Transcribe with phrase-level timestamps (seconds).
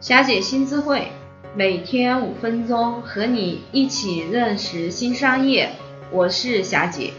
[0.00, 1.12] 霞姐新智慧，
[1.54, 5.72] 每天五分钟，和你一起认识新商业。
[6.10, 7.12] 我是霞姐。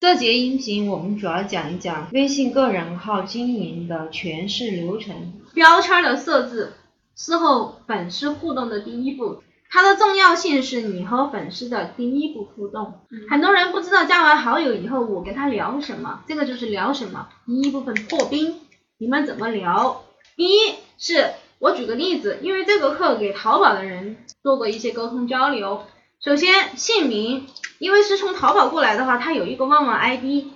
[0.00, 5.14] 这节音频我们主要讲一讲微信个人号经营的全市流程。
[5.52, 6.72] 标签的设置
[7.14, 12.94] 是后粉丝互动的第一步，它的重要性是你和粉丝的第一步互动。
[13.28, 17.28] 很多人不知道加完好友以后我跟他聊什么，这个就是聊什么。
[17.44, 18.54] 第一部分破冰，
[18.96, 20.00] 你们怎么聊？
[20.36, 25.84] 第一是我举个例子，因为这个课给淘宝的人做过一些沟通交流。
[26.24, 27.46] 首先姓名，
[27.78, 30.46] 因为是从淘宝过来的话，它有一个旺旺 ID。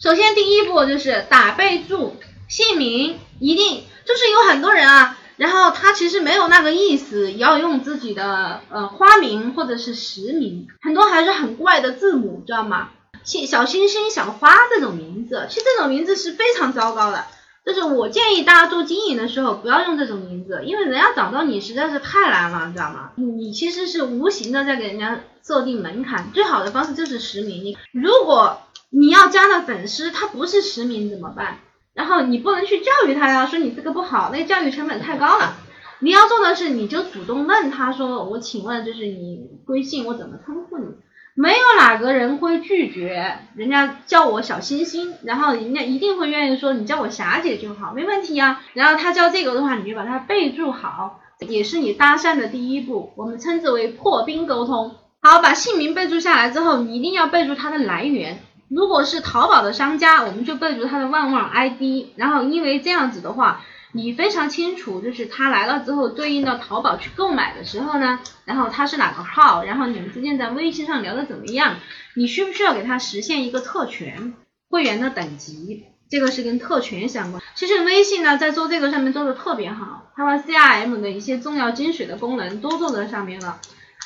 [0.00, 2.16] 首先第一步就是打备注，
[2.48, 12.90] 姓名一定就是有很多人啊，然后他其实没有那个意思，要用自己的呃花名或者是实名，很多还是很怪的字母，知道吗？
[13.22, 17.24] 星小星星、小花这种名字，其实这种名字是非常糟糕的。
[17.64, 23.12] 就是我建议大家做经营的时候不要用这种名字，因为人家找到你实在是太难了，你知道吗？
[23.16, 26.30] 你其实是无形的在给人家设定门槛。
[26.32, 27.62] 最好的方式就是实名。
[27.64, 28.58] 你如果
[28.90, 31.58] 你要加的粉丝他不是实名怎么办？
[31.94, 35.56] 然后你不能去教育他呀，说你这个不好，那个教育成本太高了。
[36.00, 40.86] 你要做的是，你就主动问他说，我请问就是你微信我怎么称呼你？
[41.34, 48.60] 没有哪个人会拒绝人家叫我小星星，然后人家一定会愿意说你叫我霞姐就好，没问题呀。
[48.74, 54.94] 然后他叫这个的话，你就把它备注好，也是你搭讪的第一步，我们称之为破冰沟通。
[55.22, 58.40] 好，把姓名备注下来之后，你一定要备注它的来源。
[58.68, 63.62] 如果是淘宝的商家，我们就备注他的旺旺 ID，然后因为这样子的话。
[63.92, 71.76] 你非常清楚，就是他来了之后，对应到淘宝去购买的时候呢，然后他是哪个号，然后你们之间在微信上聊的怎么样？
[72.14, 74.34] 你需不需要给他实现一个特权
[74.68, 75.84] 会员的等级？
[76.10, 77.42] 这个是跟特权相关。
[77.54, 83.60] 其实微信呢，在做这个上面做的特别好，它把 CRM 的一些重要精髓的功能都做在上面了。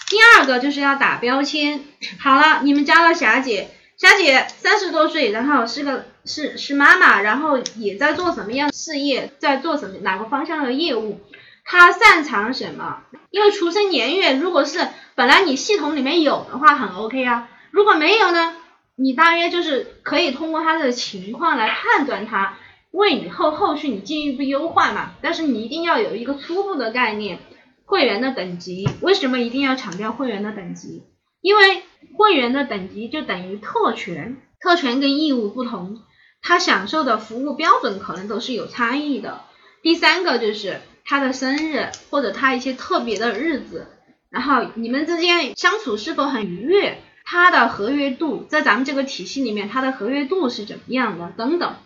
[0.08, 1.84] 第二个就是要打标签。
[2.20, 3.70] 好了，你们加了霞姐。
[3.96, 11.20] 霞姐三十多岁，然后是个是是妈妈，然后也在做什么样事业，在做什么哪个方向的业务？
[11.64, 13.02] 她擅长什么？
[13.30, 17.48] 因为出生年月，如果是本来你系统里面有的话，很 OK 啊。
[17.70, 18.56] 如果没有呢，
[18.96, 22.58] 你大约就是可以通过他的情况来判断他，
[22.90, 25.12] 为以后后续你进一步优化嘛。
[25.22, 27.38] 但是你一定要有一个初步的概念，
[27.86, 31.02] 会员的等级，为什么一定要强调会员的等级？
[31.40, 31.82] 因为
[32.16, 36.00] 会员的等级就等于特权，特权跟义务不同，
[36.42, 39.42] 他享受的服务标准可能都是有差异的。
[39.82, 43.86] 第三个就是他的生日或者他一些特别的日子，
[44.30, 51.76] 然后你们之间相处是否很愉悦，他的合约度在咱们这个体系里面，他的合约度是怎么样的等等，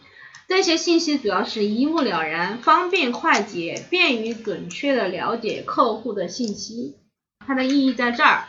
[0.49, 6.97] 这些信息主要是一目了然，方便快捷，便于准确的了解客户的信息，
[7.47, 8.45] 它的意义在这儿。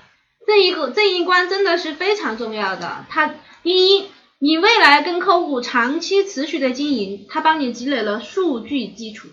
[0.45, 3.05] 这一个这一关真的是非常重要的。
[3.09, 4.07] 它第一，
[4.39, 9.27] 你未来跟客户长期持续的经营，它帮你积累了数据基础。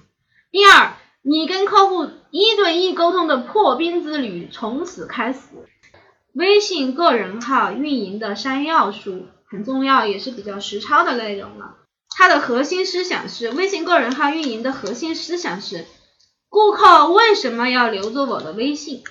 [0.50, 5.40] 第二，你跟客户一对一沟通的破冰之旅从此开始。
[6.34, 11.74] 微信个人号运营的三要素很重要，也是比较实操的内容了。
[12.16, 15.86] 它的核心思想是，微信个人号运营的核心思想是，
[16.48, 19.02] 顾客为什么要留着我的微信？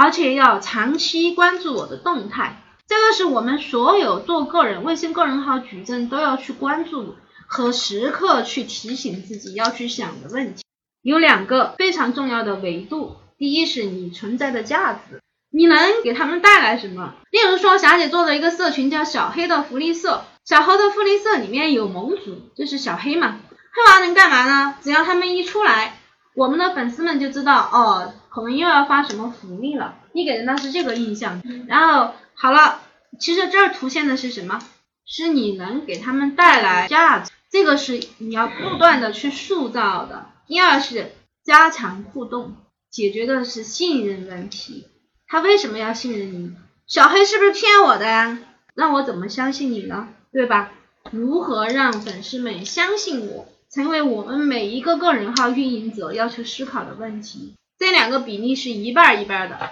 [0.00, 7.16] 而且要长期关注我的动态，这个是我们所有做个人微信个人号矩阵都要去关注
[7.46, 10.62] 和时刻去提醒自己要去想的问题。
[11.02, 17.12] 有两个非常重要的维度，第一是你存在的价值，你能给他们带来什么？
[17.30, 24.76] 例如说，霞姐做的一个社群叫小黑的福利社，小黑的福利社里面有盟主，就是小黑嘛，黑娃能干嘛呢？
[24.80, 25.99] 只要他们一出来，
[26.40, 28.14] 我们的粉丝们就知道哦。
[28.30, 29.96] 可能又要发什么福利了？
[30.12, 32.80] 你给人家是这个印象，然后好了，
[33.18, 34.58] 其实这儿凸显的是什么？
[35.04, 40.30] 是你能给他们带来价值，这个是你要不断的去塑造的。
[40.46, 41.12] 第二是
[41.44, 42.54] 加强互动，
[42.88, 44.86] 解决的是信任问题。
[45.26, 46.52] 他为什么要信任你？
[46.86, 48.38] 小黑是不是骗我的呀？
[48.72, 50.08] 那我怎么相信你呢？
[50.32, 50.70] 对吧？
[51.10, 57.54] 如何让粉丝们相信我，成为我们每一个个人号运营者要去思考的问题。
[57.78, 59.70] 这两个比例是一半一半的。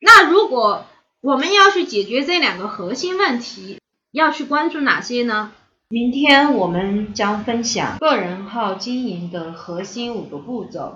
[0.00, 0.84] 那如果
[1.20, 3.78] 我们要去解决这两个核心问题，
[4.12, 5.52] 要去关注哪些呢？
[5.88, 10.94] 明天我们将分享个人号经营的核心五个步骤。